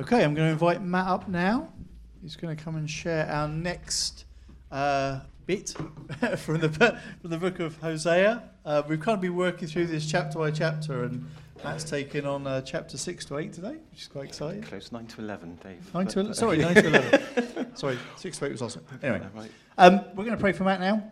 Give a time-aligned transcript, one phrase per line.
[0.00, 1.72] Okay, I'm going to invite Matt up now.
[2.22, 4.26] He's going to come and share our next
[4.70, 5.70] uh, bit
[6.36, 8.44] from the from the book of Hosea.
[8.64, 11.28] Uh, we've kind of been working through this chapter by chapter, and
[11.64, 14.62] Matt's taken on uh, chapter six to eight today, which is quite exciting.
[14.62, 15.92] Close nine to eleven, Dave.
[15.92, 17.66] Nine to ele- sorry, nine to eleven.
[17.76, 18.84] sorry, six to eight was awesome.
[19.02, 19.26] Anyway,
[19.78, 21.10] um, we're going to pray for Matt now.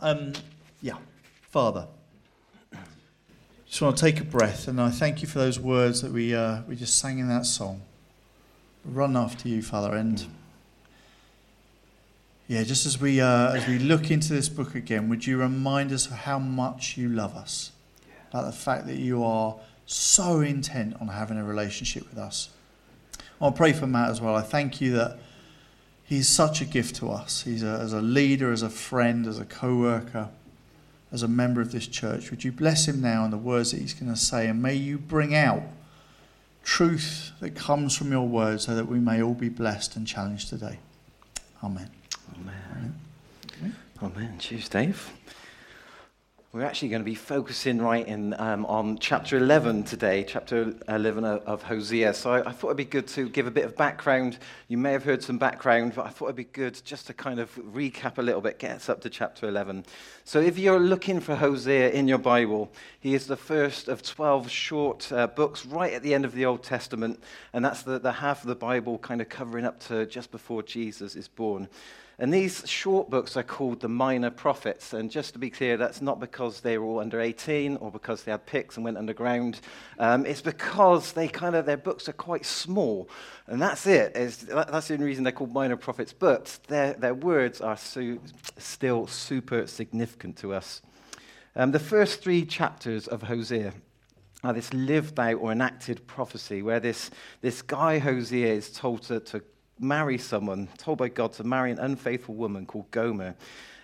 [0.00, 0.32] Um,
[0.80, 0.96] yeah,
[1.50, 1.88] Father.
[3.66, 6.34] Just want to take a breath, and I thank you for those words that we
[6.34, 7.82] uh, we just sang in that song
[8.84, 9.94] run after you, Father.
[9.94, 10.26] And
[12.46, 15.92] yeah, just as we uh, as we look into this book again, would you remind
[15.92, 17.72] us of how much you love us?
[18.30, 19.56] About the fact that you are
[19.86, 22.50] so intent on having a relationship with us.
[23.40, 24.34] I'll pray for Matt as well.
[24.34, 25.18] I thank you that
[26.04, 27.42] he's such a gift to us.
[27.42, 30.28] He's a, as a leader, as a friend, as a co-worker,
[31.12, 32.30] as a member of this church.
[32.30, 34.74] Would you bless him now in the words that he's going to say, and may
[34.74, 35.62] you bring out
[36.64, 40.48] truth that comes from your word so that we may all be blessed and challenged
[40.48, 40.78] today.
[41.62, 41.90] Amen.
[42.34, 42.94] Amen.
[43.58, 43.76] Amen.
[44.02, 44.38] Amen.
[44.38, 45.12] Cheers, Dave.
[46.54, 51.24] We're actually going to be focusing right in um, on chapter 11 today, chapter 11
[51.24, 52.14] of, Hosea.
[52.14, 54.38] So I, I, thought it'd be good to give a bit of background.
[54.68, 57.40] You may have heard some background, but I thought it'd be good just to kind
[57.40, 59.84] of recap a little bit, get us up to chapter 11.
[60.22, 64.48] So if you're looking for Hosea in your Bible, he is the first of 12
[64.48, 67.20] short uh, books right at the end of the Old Testament,
[67.52, 70.62] and that's the, the half of the Bible kind of covering up to just before
[70.62, 71.68] Jesus is born.
[72.18, 74.92] And these short books are called the minor prophets.
[74.92, 78.22] And just to be clear, that's not because they were all under 18 or because
[78.22, 79.60] they had picks and went underground.
[79.98, 83.08] Um, it's because they kind of, their books are quite small.
[83.48, 84.12] And that's it.
[84.14, 86.12] It's, that's the only reason they're called minor prophets.
[86.12, 88.20] But their, their words are su-
[88.58, 90.82] still super significant to us.
[91.56, 93.72] Um, the first three chapters of Hosea
[94.44, 97.10] are this lived out or enacted prophecy where this,
[97.40, 99.42] this guy Hosea is told to, to
[99.78, 103.34] marry someone, told by God to marry an unfaithful woman called Gomer.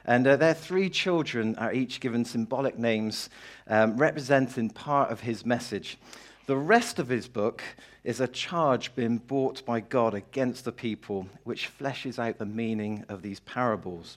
[0.04, 3.28] And uh, their three children are each given symbolic names
[3.66, 5.98] um, representing part of his message.
[6.46, 7.62] The rest of his book
[8.02, 13.04] is a charge being brought by God against the people, which fleshes out the meaning
[13.08, 14.16] of these parables.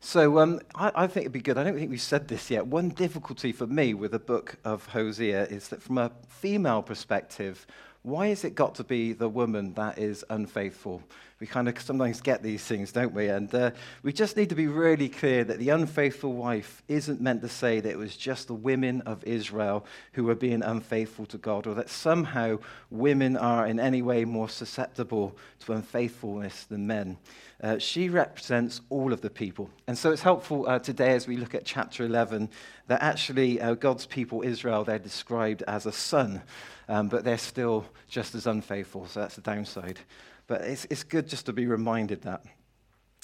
[0.00, 1.56] So um, I, I, think it'd be good.
[1.56, 2.66] I don't think we've said this yet.
[2.66, 7.66] One difficulty for me with the book of Hosea is that from a female perspective,
[8.06, 11.02] why has it got to be the woman that is unfaithful?
[11.40, 13.26] We kind of sometimes get these things, don't we?
[13.26, 13.72] And uh,
[14.04, 17.80] we just need to be really clear that the unfaithful wife isn't meant to say
[17.80, 21.74] that it was just the women of Israel who were being unfaithful to God, or
[21.74, 27.18] that somehow women are in any way more susceptible to unfaithfulness than men.
[27.60, 29.68] Uh, she represents all of the people.
[29.88, 32.50] And so it's helpful uh, today as we look at chapter 11
[32.88, 36.42] that actually uh, God's people, Israel, they're described as a son,
[36.88, 39.06] um, but they're still just as unfaithful.
[39.06, 39.98] So that's the downside.
[40.46, 42.44] But it's, it's good just to be reminded that.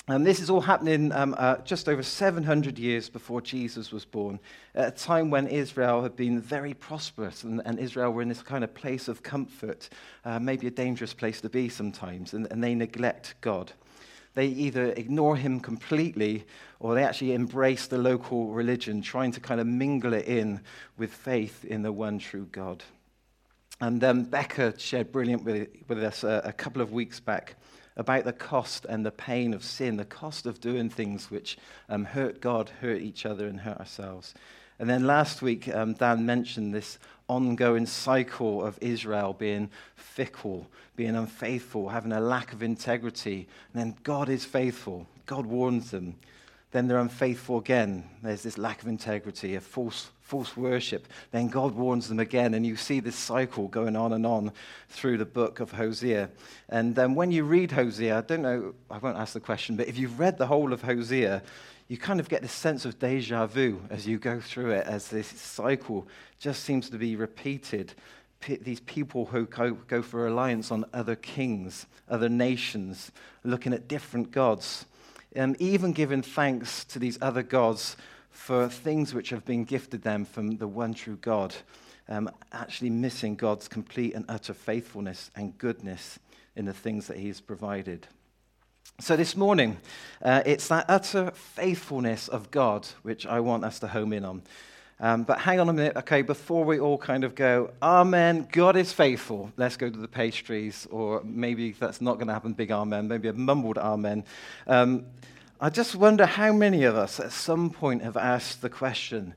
[0.09, 4.41] And this is all happening um, uh, just over 700 years before Jesus was born,
[4.75, 8.43] at a time when Israel had been very prosperous and, and Israel were in this
[8.43, 9.89] kind of place of comfort,
[10.25, 13.73] uh, maybe a dangerous place to be sometimes, and, and they neglect God
[14.35, 16.45] they either ignore him completely
[16.81, 20.61] or they actually embrace the local religion, trying to kind of mingle it in
[20.97, 22.83] with faith in the one true God.
[23.81, 27.57] And um, Becca shared brilliant with, with us a, a couple of weeks back
[27.97, 32.05] about the cost and the pain of sin, the cost of doing things which um,
[32.05, 34.35] hurt God, hurt each other, and hurt ourselves.
[34.79, 40.67] And then last week, um, Dan mentioned this ongoing cycle of Israel being fickle,
[40.97, 43.49] being unfaithful, having a lack of integrity.
[43.73, 45.07] And then God is faithful.
[45.27, 46.17] God warns them.
[46.73, 48.05] Then they're unfaithful again.
[48.23, 51.07] There's this lack of integrity, a false, false worship.
[51.31, 52.55] Then God warns them again.
[52.55, 54.53] And you see this cycle going on and on
[54.89, 56.31] through the book of Hosea.
[56.71, 59.87] And um, when you read Hosea, I don't know, I won't ask the question, but
[59.87, 61.43] if you've read the whole of Hosea,
[61.89, 65.09] you kind of get this sense of deja vu as you go through it, as
[65.09, 67.93] this cycle just seems to be repeated.
[68.41, 73.13] P- these people who go, go for alliance on other kings, other nations,
[73.45, 74.87] looking at different gods,
[75.35, 77.97] and even giving thanks to these other gods
[78.31, 81.55] for things which have been gifted them from the one true God,
[82.09, 86.19] um, actually missing God's complete and utter faithfulness and goodness
[86.57, 88.07] in the things that He's provided.
[89.01, 89.79] So, this morning,
[90.23, 94.43] uh, it's that utter faithfulness of God which I want us to home in on.
[95.03, 98.77] Um, but hang on a minute, okay, before we all kind of go, Amen, God
[98.77, 102.71] is faithful, let's go to the pastries, or maybe that's not going to happen, big
[102.71, 104.23] Amen, maybe a mumbled Amen.
[104.69, 105.07] Um,
[105.61, 109.35] I just wonder how many of us at some point have asked the question,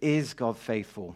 [0.00, 1.14] Is God faithful?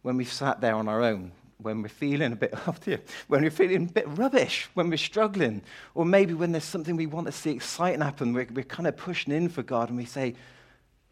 [0.00, 3.42] When we've sat there on our own, when we're feeling a bit, oh dear, when
[3.42, 5.60] we're feeling a bit rubbish, when we're struggling,
[5.94, 8.96] or maybe when there's something we want to see exciting happen, we're, we're kind of
[8.96, 10.34] pushing in for God and we say,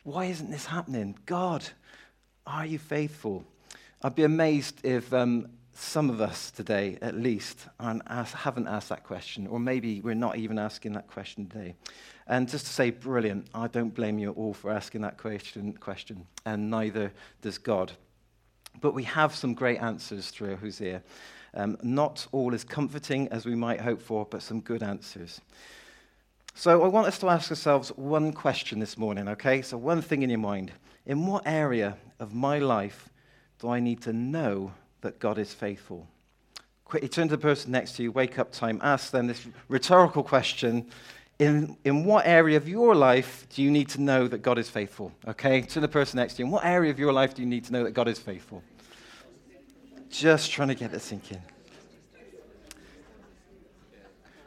[0.03, 1.15] why isn't this happening?
[1.27, 1.69] God,
[2.47, 3.45] are you faithful?
[4.03, 9.47] I'd be amazed if um, some of us today, at least, haven't asked that question,
[9.47, 11.75] or maybe we're not even asking that question today.
[12.27, 15.73] And just to say, brilliant, I don't blame you at all for asking that question,
[15.75, 17.93] question and neither does God.
[18.81, 21.03] But we have some great answers through Hosea.
[21.55, 25.41] Um, not all as comforting as we might hope for, but some good answers.
[26.55, 29.63] So I want us to ask ourselves one question this morning, okay?
[29.63, 30.73] So, one thing in your mind.
[31.07, 33.09] In what area of my life
[33.59, 36.07] do I need to know that God is faithful?
[36.85, 40.23] Quickly turn to the person next to you, wake up time, ask them this rhetorical
[40.23, 40.87] question.
[41.39, 44.69] In, in what area of your life do you need to know that God is
[44.69, 45.13] faithful?
[45.27, 45.63] Okay?
[45.63, 47.65] To the person next to you, in what area of your life do you need
[47.67, 48.63] to know that God is faithful?
[50.11, 51.41] Just trying to get it sinking.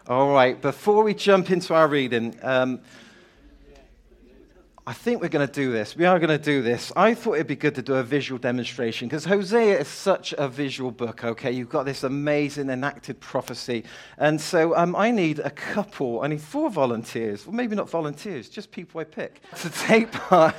[0.05, 2.81] All right, before we jump into our reading, um,
[4.85, 5.95] I think we're going to do this.
[5.95, 6.91] We are going to do this.
[6.97, 10.50] I thought it'd be good to do a visual demonstration because Hosea is such a
[10.50, 11.53] visual book, okay?
[11.53, 13.85] You've got this amazing enacted prophecy.
[14.18, 18.50] And so um, I need a couple, I need four volunteers, well, maybe not volunteers,
[18.50, 20.56] just people I pick to take part.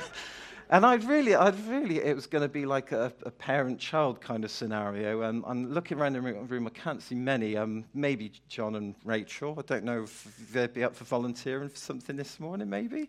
[0.71, 4.43] And I'd really, I'd really, it was going to be like a, a parent-child kind
[4.43, 5.21] of scenario.
[5.21, 7.55] Um, I'm looking around the room, I can't see many.
[7.55, 9.55] Um, maybe John and Rachel.
[9.59, 13.07] I don't know if they'd be up for volunteering for something this morning, maybe.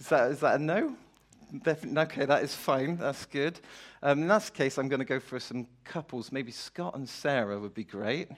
[0.00, 0.96] Is that, is that a no?
[1.62, 2.00] Definitely.
[2.02, 2.96] Okay, that is fine.
[2.96, 3.60] That's good.
[4.02, 6.32] Um, in that case, I'm going to go for some couples.
[6.32, 8.28] Maybe Scott and Sarah would be great.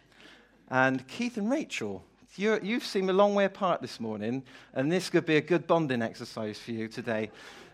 [0.70, 2.05] And Keith and Rachel.
[2.37, 4.43] you have seemed a long way apart this morning,
[4.75, 7.31] and this could be a good bonding exercise for you today.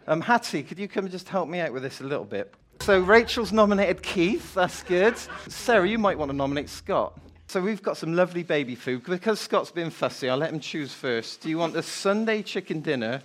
[0.06, 2.52] Um, Hattie, could you come and just help me out with this a little bit?
[2.81, 4.55] So Rachel's nominated Keith.
[4.55, 5.17] That's good.
[5.49, 7.19] Sarah, you might want to nominate Scott.
[7.46, 9.05] So we've got some lovely baby food.
[9.05, 11.40] Because Scott's been fussy, I'll let him choose first.
[11.40, 13.23] Do you want the Sunday chicken dinner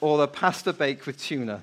[0.00, 1.62] or the pasta bake with tuna?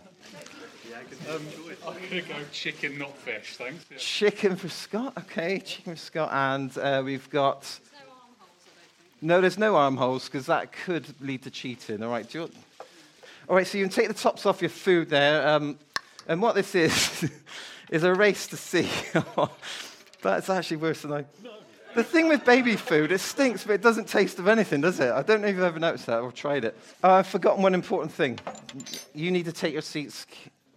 [1.30, 1.42] Um,
[1.86, 3.86] I'm going to go chicken, not fish, thanks.
[3.92, 3.98] Yeah.
[3.98, 6.30] Chicken for Scott, okay, chicken for Scott.
[6.32, 7.80] And uh, we've got.
[9.22, 12.04] No, no, there's no armholes because that could lead to cheating.
[12.04, 12.50] All right, you...
[13.50, 13.68] all right.
[13.68, 15.78] So you can take the tops off your food there, um,
[16.28, 17.30] and what this is
[17.90, 18.90] is a race to see.
[20.22, 21.26] That's actually worse than I.
[21.96, 25.12] The thing with baby food, it stinks, but it doesn't taste of anything, does it?
[25.12, 26.78] I don't know if you've ever noticed that or tried it.
[27.04, 28.40] Uh, I've forgotten one important thing.
[29.16, 30.28] You need to take your seats,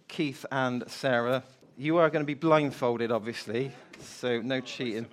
[0.07, 1.43] Keith and Sarah.
[1.77, 5.05] You are going to be blindfolded, obviously, so no cheating.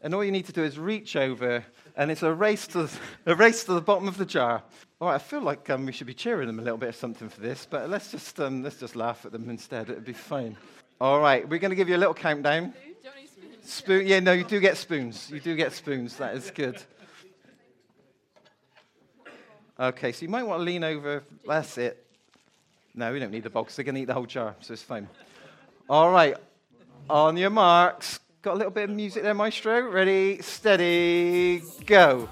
[0.00, 1.64] And all you need to do is reach over,
[1.96, 2.88] and it's a race to,
[3.26, 4.62] a race to the bottom of the jar.
[5.00, 6.92] All right, I feel like um, we should be cheering them a little bit or
[6.92, 9.90] something for this, but let's just, um, let's just laugh at them instead.
[9.90, 10.56] It'd be fine.
[11.00, 12.74] All right, we're going to give you a little countdown.
[13.68, 15.30] Spoon, yeah, no, you do get spoons.
[15.30, 16.16] You do get spoons.
[16.16, 16.82] That is good.
[19.78, 21.22] Okay, so you might want to lean over.
[21.46, 22.02] That's it.
[22.94, 23.76] No, we don't need the box.
[23.76, 25.06] They're going to eat the whole jar, so it's fine.
[25.86, 26.38] All right,
[27.10, 28.20] on your marks.
[28.40, 29.82] Got a little bit of music there, maestro.
[29.90, 32.26] Ready, steady, go.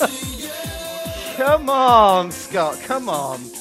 [1.36, 3.55] come on, Scott, come on.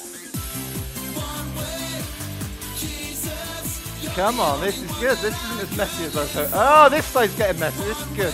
[4.16, 5.18] Come on, this is good.
[5.18, 6.50] This isn't as messy as I thought.
[6.54, 7.84] Oh, this side's getting messy.
[7.84, 8.34] This is good.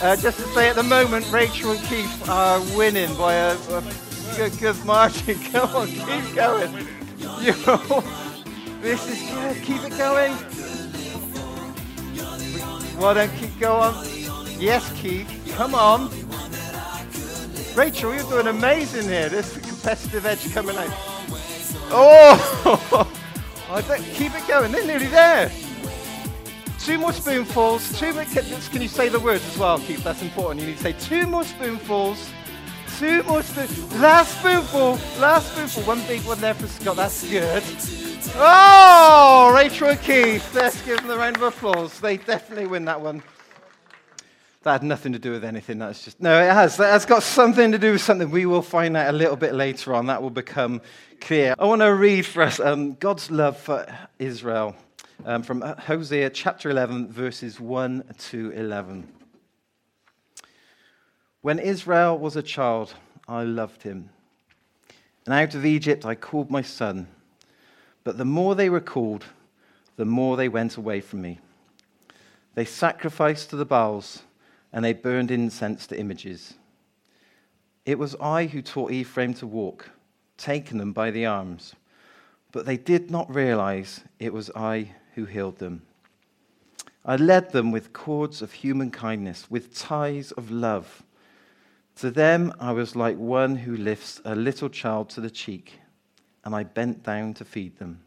[0.00, 3.82] Uh, just to say, at the moment, Rachel and Keith are winning by a, a
[4.36, 5.36] good, good margin.
[5.50, 6.86] Come on, keep going.
[7.40, 7.52] You,
[8.80, 9.64] this is good.
[9.64, 10.34] Keep it going.
[13.00, 13.94] Why don't keep going?
[14.60, 15.28] Yes, Keith.
[15.56, 16.10] Come on.
[17.74, 19.28] Rachel, you're doing amazing here.
[19.28, 20.92] There's a competitive edge coming out.
[21.90, 23.12] Oh!
[23.68, 23.82] I
[24.14, 24.72] keep it going.
[24.72, 25.50] They're nearly there.
[26.78, 27.98] Two more spoonfuls.
[27.98, 30.04] Two more, can you say the words as well, Keith?
[30.04, 30.60] That's important.
[30.60, 32.30] You need to say two more spoonfuls.
[32.98, 33.92] Two more spoonfuls.
[33.94, 34.98] Last spoonful.
[35.20, 35.82] Last spoonful.
[35.82, 36.96] One big one there for Scott.
[36.96, 37.62] That's good.
[38.36, 40.54] Oh, Rachel and Keith.
[40.54, 41.98] Let's give them a round of applause.
[41.98, 43.22] They definitely win that one.
[44.66, 45.78] That had nothing to do with anything.
[45.78, 46.42] That's just no.
[46.42, 46.76] It has.
[46.78, 48.32] That has got something to do with something.
[48.32, 50.06] We will find out a little bit later on.
[50.06, 50.82] That will become
[51.20, 51.54] clear.
[51.56, 53.86] I want to read for us um, God's love for
[54.18, 54.74] Israel
[55.24, 59.06] um, from Hosea chapter 11, verses 1 to 11.
[61.42, 62.92] When Israel was a child,
[63.28, 64.10] I loved him.
[65.26, 67.06] And out of Egypt I called my son.
[68.02, 69.26] But the more they were called,
[69.94, 71.38] the more they went away from me.
[72.56, 74.24] They sacrificed to the Baals
[74.72, 76.54] and they burned incense to images.
[77.84, 79.90] It was I who taught Ephraim to walk,
[80.36, 81.74] taking them by the arms,
[82.52, 85.82] but they did not realize it was I who healed them.
[87.04, 91.04] I led them with cords of human kindness, with ties of love.
[91.96, 95.80] To them I was like one who lifts a little child to the cheek,
[96.44, 98.00] and I bent down to feed them.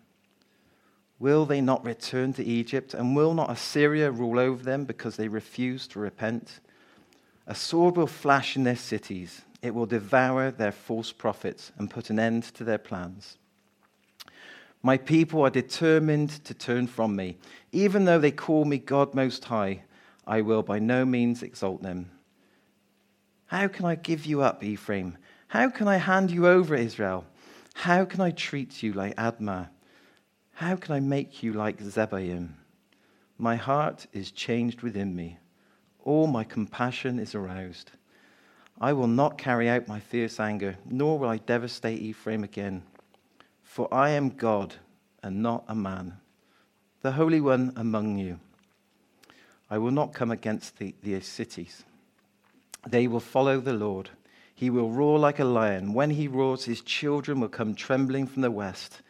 [1.20, 5.28] Will they not return to Egypt, and will not Assyria rule over them because they
[5.28, 6.62] refuse to repent?
[7.46, 12.10] A sword will flash in their cities it will devour their false prophets and put
[12.10, 13.38] an end to their plans.
[14.82, 17.38] My people are determined to turn from me.
[17.72, 19.84] Even though they call me God Most High,
[20.26, 22.12] I will by no means exalt them.
[23.48, 25.18] How can I give you up, Ephraim?
[25.48, 27.26] How can I hand you over, Israel?
[27.74, 29.68] How can I treat you like Admah?
[30.60, 32.50] How can I make you like Zeboim?
[33.38, 35.38] My heart is changed within me.
[36.04, 37.92] All my compassion is aroused.
[38.82, 42.84] I will not carry out my fierce anger, nor will I devastate Ephraim again.
[43.64, 44.76] For I am God
[45.24, 46.18] and not a man,
[47.04, 48.38] the Holy One among you.
[49.70, 51.86] I will not come against the, the cities.
[52.86, 54.10] They will follow the Lord.
[54.54, 55.94] He will roar like a lion.
[55.94, 59.02] When he roars, his children will come trembling from the west.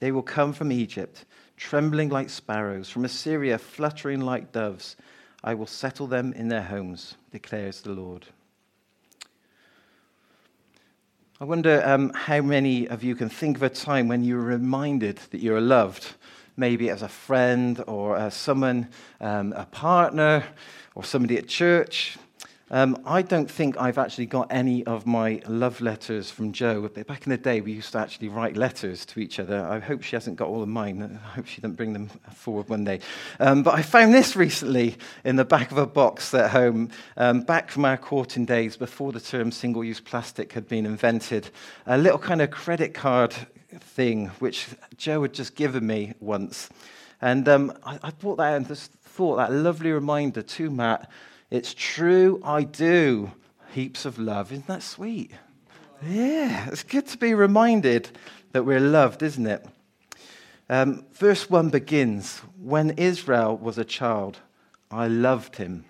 [0.00, 1.24] They will come from Egypt,
[1.56, 4.96] trembling like sparrows, from Assyria, fluttering like doves.
[5.42, 8.26] I will settle them in their homes, declares the Lord.
[11.40, 14.42] I wonder um, how many of you can think of a time when you were
[14.42, 16.14] reminded that you are loved,
[16.56, 18.88] maybe as a friend or as someone,
[19.20, 20.44] um, a partner,
[20.96, 22.18] or somebody at church,
[22.70, 26.86] um, I don't think I've actually got any of my love letters from Joe.
[26.88, 29.66] Back in the day, we used to actually write letters to each other.
[29.66, 31.18] I hope she hasn't got all of mine.
[31.24, 33.00] I hope she doesn't bring them forward one day.
[33.40, 37.40] Um, but I found this recently in the back of a box at home, um,
[37.40, 41.48] back from our courting days before the term single use plastic had been invented.
[41.86, 43.34] A little kind of credit card
[43.80, 46.68] thing, which Joe had just given me once.
[47.20, 51.10] And um, I, I brought that and just thought that lovely reminder to Matt
[51.50, 53.32] it's true, I do.
[53.72, 54.52] Heaps of love.
[54.52, 55.30] Isn't that sweet?
[56.06, 58.10] Yeah, it's good to be reminded
[58.52, 59.66] that we're loved, isn't it?
[60.70, 64.38] Um, verse 1 begins When Israel was a child,
[64.90, 65.84] I loved him,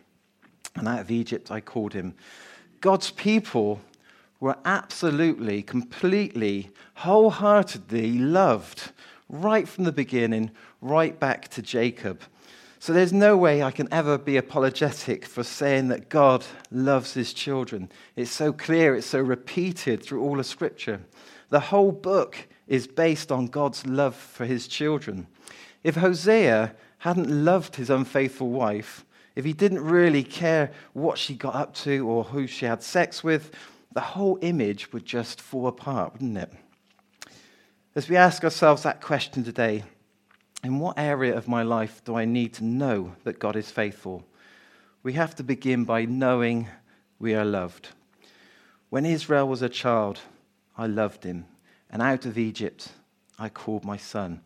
[0.74, 2.14] and out of Egypt I called him.
[2.80, 3.80] God's people
[4.40, 8.92] were absolutely, completely, wholeheartedly loved
[9.28, 10.50] right from the beginning,
[10.80, 12.22] right back to Jacob.
[12.80, 17.32] So there's no way I can ever be apologetic for saying that God loves his
[17.32, 17.90] children.
[18.14, 21.00] It's so clear, it's so repeated through all of Scripture.
[21.48, 25.26] The whole book is based on God's love for his children.
[25.82, 29.04] If Hosea hadn't loved his unfaithful wife,
[29.34, 33.24] if he didn't really care what she got up to or who she had sex
[33.24, 33.52] with,
[33.92, 36.52] the whole image would just fall apart, wouldn't it?
[37.94, 39.84] As we ask ourselves that question today,
[40.64, 44.24] in what area of my life do I need to know that God is faithful?
[45.02, 46.68] We have to begin by knowing
[47.18, 47.88] we are loved.
[48.90, 50.20] When Israel was a child,
[50.76, 51.46] I loved him,
[51.90, 52.88] and out of Egypt
[53.38, 54.40] I called my son.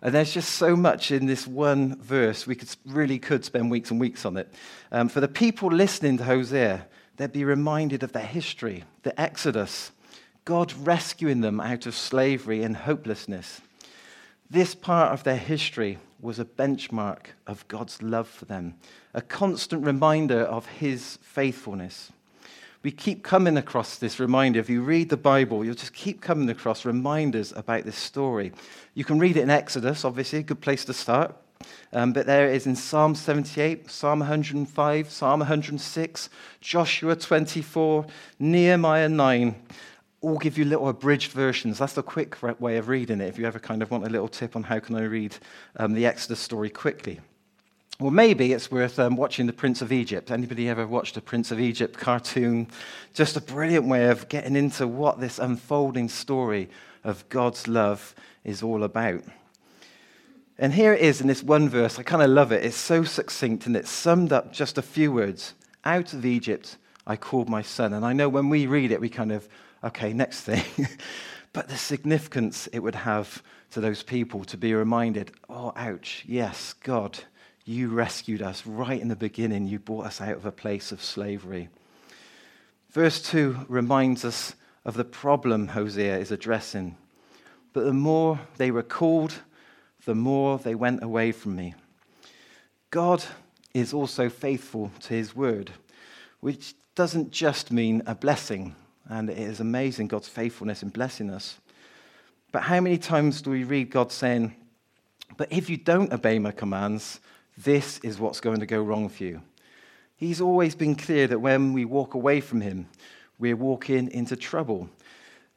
[0.00, 2.46] And there's just so much in this one verse.
[2.46, 4.52] We could, really could spend weeks and weeks on it.
[4.92, 6.86] Um, for the people listening to Hosea,
[7.16, 9.90] they'd be reminded of their history, the Exodus,
[10.44, 13.60] God rescuing them out of slavery and hopelessness.
[14.50, 18.76] This part of their history was a benchmark of God's love for them,
[19.12, 22.10] a constant reminder of his faithfulness.
[22.82, 24.58] We keep coming across this reminder.
[24.58, 28.52] If you read the Bible, you'll just keep coming across reminders about this story.
[28.94, 31.36] You can read it in Exodus, obviously, a good place to start.
[31.92, 36.30] Um, but there it is in Psalm 78, Psalm 105, Psalm 106,
[36.62, 38.06] Joshua 24,
[38.38, 39.54] Nehemiah 9
[40.20, 41.78] all give you little abridged versions.
[41.78, 43.28] That's the quick way of reading it.
[43.28, 45.36] If you ever kind of want a little tip on how can I read
[45.76, 47.20] um, the Exodus story quickly.
[48.00, 50.30] Well, maybe it's worth um, watching The Prince of Egypt.
[50.30, 52.68] Anybody ever watched a Prince of Egypt cartoon?
[53.12, 56.68] Just a brilliant way of getting into what this unfolding story
[57.02, 59.22] of God's love is all about.
[60.60, 61.98] And here it is in this one verse.
[61.98, 62.64] I kind of love it.
[62.64, 65.54] It's so succinct and it's summed up just a few words.
[65.84, 67.92] Out of Egypt, I called my son.
[67.92, 69.48] And I know when we read it, we kind of
[69.82, 70.64] Okay, next thing.
[71.52, 76.72] but the significance it would have to those people to be reminded oh, ouch, yes,
[76.82, 77.18] God,
[77.64, 79.66] you rescued us right in the beginning.
[79.66, 81.68] You brought us out of a place of slavery.
[82.90, 84.54] Verse 2 reminds us
[84.84, 86.96] of the problem Hosea is addressing.
[87.72, 89.34] But the more they were called,
[90.06, 91.74] the more they went away from me.
[92.90, 93.22] God
[93.74, 95.70] is also faithful to his word,
[96.40, 98.74] which doesn't just mean a blessing
[99.08, 101.58] and it is amazing God's faithfulness in blessing us.
[102.52, 104.54] But how many times do we read God saying,
[105.36, 107.20] But if you don't obey my commands,
[107.56, 109.42] this is what's going to go wrong for you?
[110.16, 112.88] He's always been clear that when we walk away from him,
[113.38, 114.88] we're walking into trouble.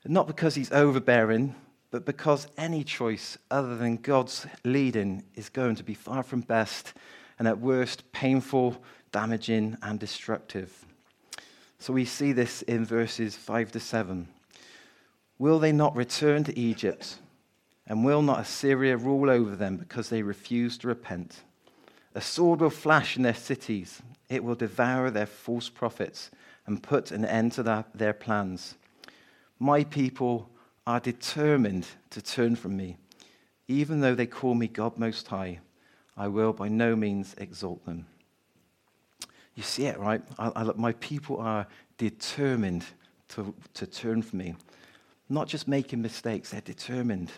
[0.05, 1.55] Not because he's overbearing,
[1.89, 6.93] but because any choice other than God's leading is going to be far from best
[7.37, 8.81] and at worst painful,
[9.11, 10.85] damaging, and destructive.
[11.81, 14.27] So we see this in verses 5 to 7.
[15.39, 17.17] Will they not return to Egypt?
[17.87, 21.41] And will not Assyria rule over them because they refuse to repent?
[22.13, 26.29] A sword will flash in their cities, it will devour their false prophets
[26.67, 28.75] and put an end to their plans.
[29.57, 30.51] My people
[30.85, 32.97] are determined to turn from me.
[33.67, 35.61] Even though they call me God Most High,
[36.15, 38.05] I will by no means exalt them.
[39.55, 40.21] You see it, right?
[40.39, 41.67] I, I, my people are
[41.97, 42.85] determined
[43.29, 44.55] to, to turn from me.
[45.29, 47.31] Not just making mistakes, they're determined.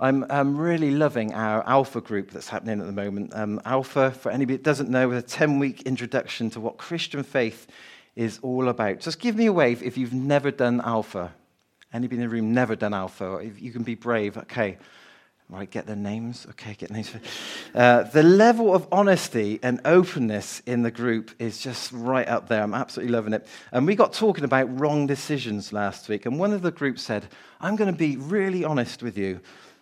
[0.00, 3.32] I'm, I'm, really loving our Alpha group that's happening at the moment.
[3.34, 7.22] Um, Alpha, for anybody that doesn't know, is a 10 week introduction to what Christian
[7.22, 7.68] faith
[8.16, 9.00] is all about.
[9.00, 11.32] Just give me a wave if you've never done Alpha.
[11.92, 13.36] Anybody in the room never done Alpha?
[13.36, 14.78] If you can be brave, okay.
[15.50, 16.46] Right, get their names.
[16.50, 17.12] Okay, get names.
[17.74, 22.62] Uh, the level of honesty and openness in the group is just right up there.
[22.62, 23.46] I'm absolutely loving it.
[23.70, 27.26] And we got talking about wrong decisions last week, and one of the groups said,
[27.60, 29.40] I'm going to be really honest with you.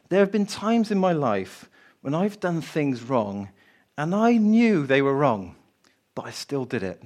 [0.09, 3.49] There have been times in my life when I've done things wrong,
[3.97, 5.55] and I knew they were wrong,
[6.17, 7.01] but I still did it.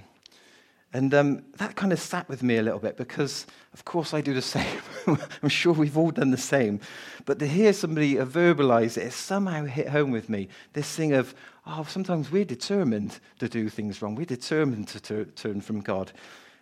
[0.93, 4.21] And um, that kind of sat with me a little bit because, of course, I
[4.21, 4.81] do the same.
[5.07, 6.81] I'm sure we've all done the same.
[7.25, 10.49] But to hear somebody verbalize it, it somehow hit home with me.
[10.73, 11.35] This thing of,
[11.66, 14.14] oh, sometimes we're determined to do things wrong.
[14.14, 16.12] We're determined to ter- turn from God.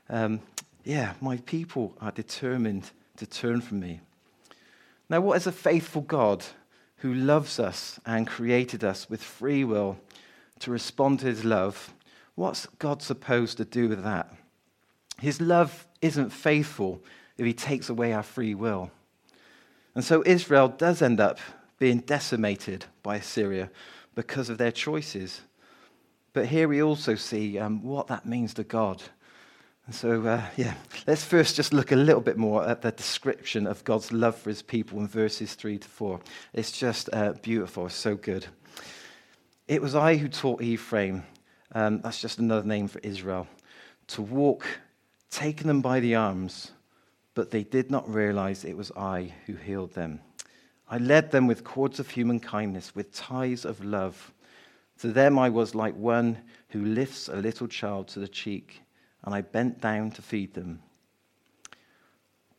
[0.09, 0.41] Um,
[0.85, 4.01] yeah, my people are determined to turn from me.
[5.09, 6.45] Now, what is a faithful God
[6.99, 9.99] who loves us and created us with free will
[10.61, 11.93] to respond to his love?
[12.35, 14.33] What's God supposed to do with that?
[15.21, 17.03] His love isn't faithful
[17.39, 18.91] if he takes away our free will.
[19.95, 21.39] And so Israel does end up
[21.79, 23.71] being decimated by Assyria
[24.15, 25.43] because of their choices.
[26.33, 29.03] But here we also see um, what that means to God.
[29.87, 30.75] And so, uh, yeah,
[31.07, 34.49] let's first just look a little bit more at the description of God's love for
[34.49, 36.21] his people in verses 3 to 4.
[36.55, 38.47] It's just uh, beautiful, it's so good.
[39.69, 41.23] It was I who taught Ephraim
[41.75, 43.47] um, that's just another name for Israel.
[44.09, 44.67] To walk,
[45.31, 46.71] taking them by the arms,
[47.35, 50.21] but they did not realize it was I who healed them.
[50.89, 54.33] I led them with cords of human kindness, with ties of love.
[55.01, 58.83] To them I was like one who lifts a little child to the cheek,
[59.25, 60.81] and I bent down to feed them.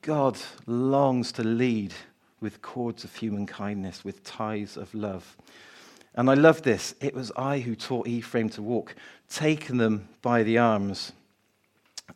[0.01, 1.93] God longs to lead
[2.41, 5.37] with cords of human kindness, with ties of love.
[6.15, 6.95] And I love this.
[7.01, 8.95] It was I who taught Ephraim to walk,
[9.29, 11.11] taking them by the arms.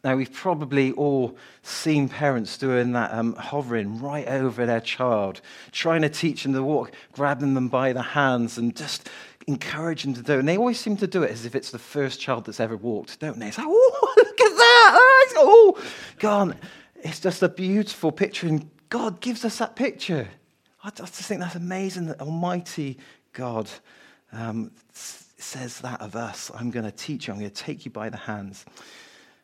[0.04, 6.04] Now, we've probably all seen parents doing that, um, hovering right over their child, trying
[6.04, 9.10] to teach them to walk, grabbing them by the hands and just
[9.48, 10.40] encouraging them to do it.
[10.40, 12.78] And they always seem to do it as if it's the first child that's ever
[12.78, 13.48] walked, don't they?
[13.48, 15.34] It's like, oh, look at that.
[15.38, 15.84] Oh,
[16.20, 16.56] God.
[17.04, 20.28] It's just a beautiful picture, and God gives us that picture.
[20.84, 22.98] I just think that's amazing that Almighty
[23.34, 23.70] God
[24.32, 26.52] um, says that of us.
[26.54, 28.66] I'm going to teach you, I'm going to take you by the hands.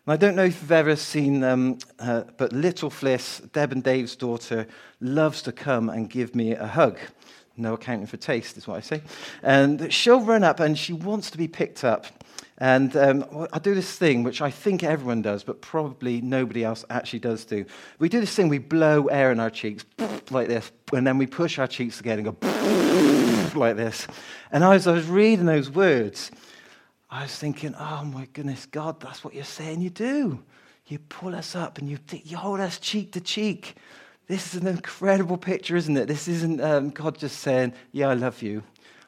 [0.06, 3.84] And I don't know if you've ever seen, um, uh, but little Fliss, Deb and
[3.84, 4.68] Dave's daughter,
[5.02, 7.00] loves to come and give me a hug.
[7.58, 9.02] No accounting for taste is what I say.
[9.42, 12.06] And she'll run up and she wants to be picked up.
[12.58, 16.86] And um, I do this thing, which I think everyone does, but probably nobody else
[16.90, 17.66] actually does do.
[18.00, 19.86] We do this thing, we blow air in our cheeks
[20.30, 23.22] like this, and then we push our cheeks together and go
[23.56, 24.08] like this.
[24.52, 26.32] And as I was reading those words,
[27.10, 30.44] I was thinking, oh my goodness, God, that's what you're saying you do.
[30.88, 33.76] You pull us up and you, you hold us cheek to cheek.
[34.28, 36.08] This is an incredible picture, isn't it?
[36.08, 38.64] This isn't um, God just saying, yeah, I love you.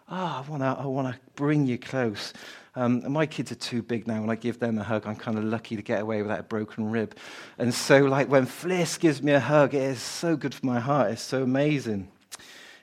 [0.10, 2.34] Ah, oh, I want to I wanna bring you close.
[2.76, 4.22] Um, my kids are too big now.
[4.22, 6.44] When I give them a hug, I'm kind of lucky to get away without a
[6.44, 7.16] broken rib.
[7.58, 10.80] And so, like, when Fliss gives me a hug, it is so good for my
[10.80, 11.12] heart.
[11.12, 12.08] It's so amazing.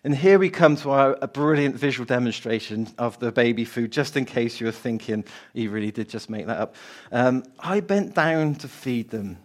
[0.05, 4.19] And here we come to our a brilliant visual demonstration of the baby food, just
[4.19, 6.77] in case you were thinking he really did just make that up.
[7.11, 9.39] Um, I bent down to feed them.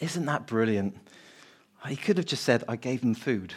[0.00, 0.96] Isn't that brilliant?
[1.86, 3.52] He could have just said, I gave them food.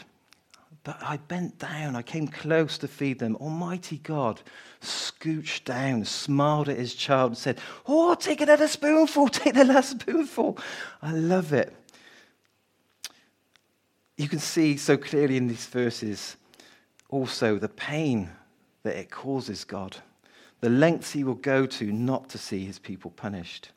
[0.84, 3.38] But I bent down, I came close to feed them.
[3.38, 4.41] Almighty God
[4.81, 10.01] scooched down, smiled at his child, and said, Oh, take another spoonful, take the last
[10.01, 10.60] spoonful.
[11.01, 11.73] I love it.
[14.17, 16.38] You can see so clearly in these verses
[17.10, 18.30] also the pain
[18.84, 19.97] that it causes God,
[20.62, 23.71] the lengths he will go to not to see his people punished.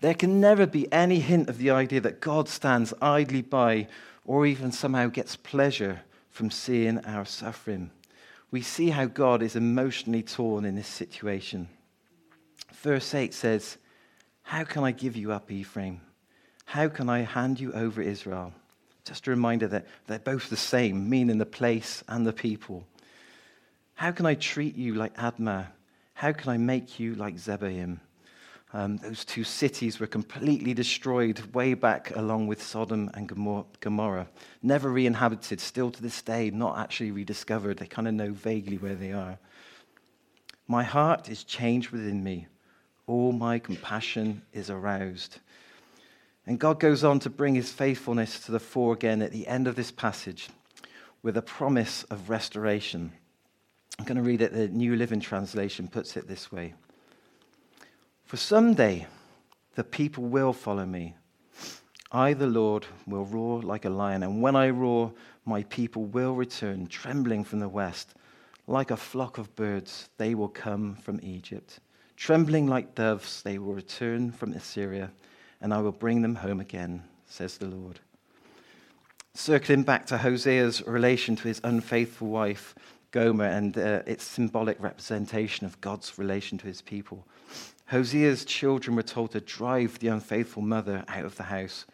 [0.00, 3.86] There can never be any hint of the idea that God stands idly by
[4.24, 7.90] or even somehow gets pleasure from seeing our suffering.
[8.50, 11.68] We see how God is emotionally torn in this situation.
[12.72, 13.78] Verse 8 says,
[14.42, 16.00] How can I give you up, Ephraim?
[16.64, 18.52] How can I hand you over, Israel?
[19.04, 22.86] Just a reminder that they're both the same, meaning the place and the people.
[23.94, 25.68] How can I treat you like Admah?
[26.14, 27.98] How can I make you like Zeboim?
[28.74, 33.28] Um, those two cities were completely destroyed way back along with Sodom and
[33.80, 34.28] Gomorrah.
[34.62, 37.78] Never re inhabited, still to this day, not actually rediscovered.
[37.78, 39.38] They kind of know vaguely where they are.
[40.68, 42.46] My heart is changed within me.
[43.06, 45.38] All my compassion is aroused.
[46.46, 49.68] And God goes on to bring his faithfulness to the fore again at the end
[49.68, 50.48] of this passage
[51.22, 53.12] with a promise of restoration.
[53.98, 54.52] I'm going to read it.
[54.52, 56.74] The New Living Translation puts it this way
[58.24, 59.06] For someday
[59.74, 61.14] the people will follow me.
[62.10, 65.12] I, the Lord, will roar like a lion, and when I roar,
[65.46, 68.14] my people will return, trembling from the west.
[68.66, 71.80] Like a flock of birds, they will come from Egypt.
[72.16, 75.10] Trembling like doves, they will return from Assyria,
[75.62, 78.00] and I will bring them home again, says the Lord.
[79.34, 82.74] Circling back to Hosea's relation to his unfaithful wife,
[83.12, 87.24] Gomer and uh, its symbolic representation of God's relation to his people.
[87.86, 91.86] Hosea's children were told to drive the unfaithful mother out of the house,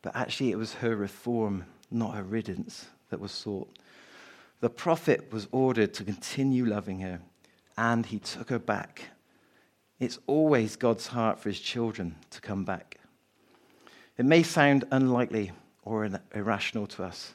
[0.00, 3.68] but actually it was her reform, not her riddance, that was sought.
[4.60, 7.20] The prophet was ordered to continue loving her,
[7.76, 9.10] and he took her back.
[10.00, 12.98] It's always God's heart for his children to come back.
[14.22, 15.50] It may sound unlikely
[15.82, 17.34] or irrational to us,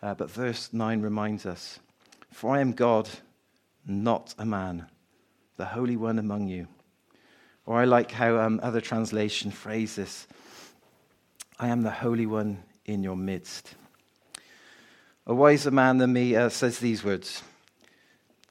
[0.00, 1.80] uh, but verse 9 reminds us
[2.30, 3.10] for I am God,
[3.84, 4.86] not a man,
[5.56, 6.68] the Holy One among you.
[7.66, 10.28] Or I like how um, other translations phrase this
[11.58, 13.74] I am the Holy One in your midst.
[15.26, 17.42] A wiser man than me uh, says these words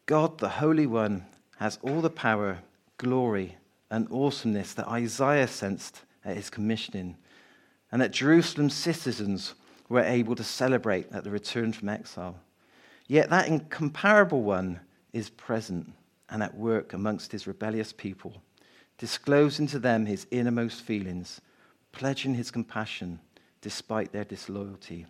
[0.05, 1.23] God, the Holy One,
[1.59, 2.57] has all the power,
[2.97, 3.55] glory,
[3.89, 7.15] and awesomeness that Isaiah sensed at his commissioning,
[7.91, 9.55] and that Jerusalem's citizens
[9.87, 12.39] were able to celebrate at the return from exile.
[13.07, 14.79] Yet that incomparable one
[15.13, 15.91] is present
[16.29, 18.41] and at work amongst his rebellious people,
[18.99, 21.41] disclosing to them his innermost feelings,
[21.91, 23.19] pledging his compassion
[23.61, 25.07] despite their disloyalty.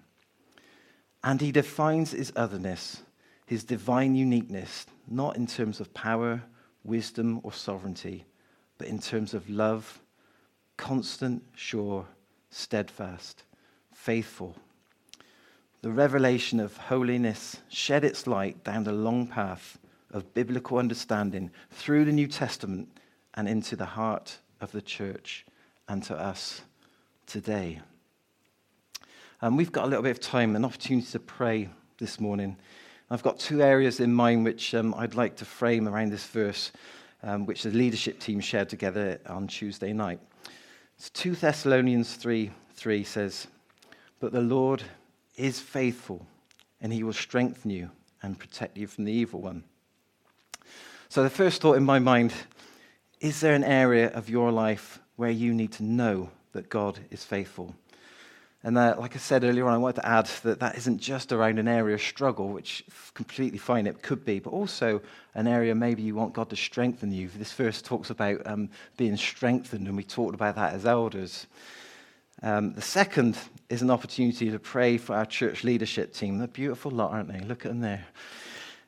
[1.23, 3.01] And he defines his otherness,
[3.45, 6.41] his divine uniqueness, not in terms of power,
[6.85, 8.25] wisdom, or sovereignty,
[8.77, 9.99] but in terms of love,
[10.77, 12.07] constant, sure,
[12.49, 13.43] steadfast,
[13.93, 14.55] faithful,
[15.81, 19.77] the revelation of holiness shed its light down the long path
[20.11, 22.89] of biblical understanding through the New Testament
[23.35, 25.45] and into the heart of the church
[25.87, 26.61] and to us
[27.27, 27.79] today.
[29.41, 32.57] Um, we've got a little bit of time, an opportunity to pray this morning.
[33.09, 36.73] I've got two areas in mind which um, I'd like to frame around this verse,
[37.23, 40.19] um, which the leadership team shared together on Tuesday night.
[40.99, 43.47] It's 2 Thessalonians 3 3 says,
[44.19, 44.83] But the Lord
[45.37, 46.25] is faithful,
[46.81, 47.89] and he will strengthen you
[48.21, 49.63] and protect you from the evil one.
[51.07, 52.33] So, the first thought in my mind
[53.21, 57.23] is there an area of your life where you need to know that God is
[57.23, 57.73] faithful?
[58.63, 61.31] And uh, like I said earlier on, I wanted to add that that isn't just
[61.31, 65.01] around an area of struggle, which completely fine it could be, but also
[65.33, 67.29] an area maybe you want God to strengthen you.
[67.29, 71.47] This verse talks about um, being strengthened, and we talked about that as elders.
[72.41, 73.37] Um, the second
[73.69, 76.37] is an opportunity to pray for our church leadership team.
[76.37, 77.39] They're a beautiful lot, aren't they?
[77.39, 78.05] Look at them there.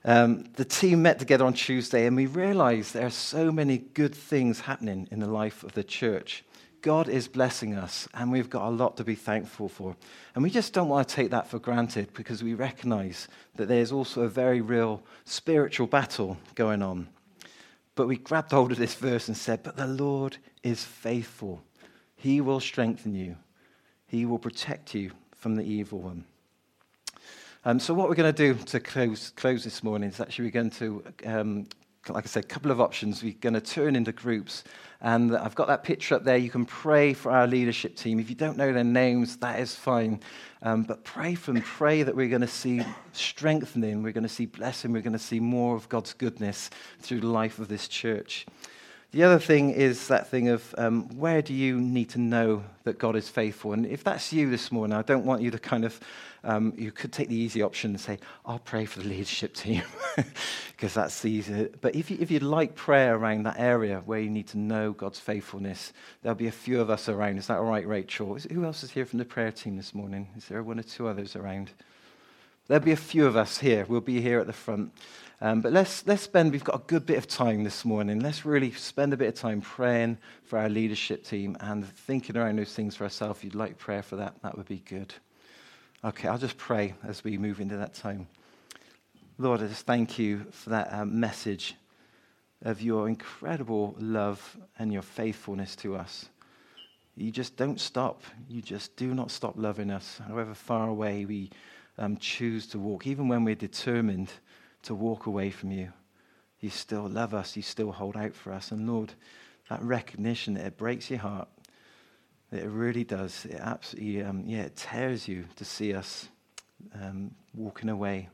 [0.03, 4.15] Um, the team met together on Tuesday, and we realized there are so many good
[4.15, 6.43] things happening in the life of the church.
[6.81, 9.95] God is blessing us, and we've got a lot to be thankful for.
[10.33, 13.91] And we just don't want to take that for granted because we recognize that there's
[13.91, 17.07] also a very real spiritual battle going on.
[17.93, 21.61] But we grabbed hold of this verse and said, But the Lord is faithful.
[22.15, 23.37] He will strengthen you,
[24.07, 26.25] He will protect you from the evil one.
[27.63, 30.51] Um, so, what we're going to do to close, close this morning is actually we're
[30.51, 31.67] going to, um,
[32.09, 33.23] like I said, a couple of options.
[33.23, 34.63] We're going to turn into groups.
[35.01, 36.37] And I've got that picture up there.
[36.37, 38.19] You can pray for our leadership team.
[38.19, 40.19] If you don't know their names, that is fine.
[40.63, 41.61] Um, but pray for them.
[41.61, 42.83] Pray that we're going to see
[43.13, 47.21] strengthening, we're going to see blessing, we're going to see more of God's goodness through
[47.21, 48.45] the life of this church.
[49.11, 52.97] The other thing is that thing of um, where do you need to know that
[52.97, 53.73] God is faithful?
[53.73, 55.99] And if that's you this morning, I don't want you to kind of,
[56.45, 59.83] um, you could take the easy option and say, I'll pray for the leadership team,
[60.71, 61.67] because that's easy.
[61.81, 64.93] But if, you, if you'd like prayer around that area where you need to know
[64.93, 65.91] God's faithfulness,
[66.23, 67.37] there'll be a few of us around.
[67.37, 68.37] Is that all right, Rachel?
[68.37, 70.29] Is, who else is here from the prayer team this morning?
[70.37, 71.71] Is there one or two others around?
[72.67, 73.85] There'll be a few of us here.
[73.89, 74.93] We'll be here at the front.
[75.43, 78.19] Um, but let's, let's spend, we've got a good bit of time this morning.
[78.19, 82.59] Let's really spend a bit of time praying for our leadership team and thinking around
[82.59, 83.39] those things for ourselves.
[83.39, 85.11] If you'd like prayer for that, that would be good.
[86.05, 88.27] Okay, I'll just pray as we move into that time.
[89.39, 91.75] Lord, I just thank you for that um, message
[92.61, 96.29] of your incredible love and your faithfulness to us.
[97.17, 98.21] You just don't stop.
[98.47, 101.49] You just do not stop loving us, however far away we
[101.97, 104.31] um, choose to walk, even when we're determined
[104.83, 105.91] to walk away from you.
[106.59, 108.71] You still love us, you still hold out for us.
[108.71, 109.13] And Lord,
[109.69, 111.47] that recognition, that it breaks your heart.
[112.51, 113.45] It really does.
[113.45, 116.27] It absolutely, um, yeah, it tears you to see us
[116.93, 118.29] um, walking away.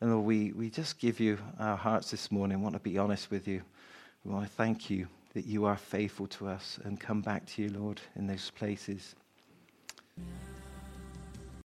[0.00, 2.62] And Lord, we, we just give you our hearts this morning.
[2.62, 3.62] want to be honest with you.
[4.24, 7.62] We want to thank you that you are faithful to us and come back to
[7.62, 9.16] you, Lord, in those places.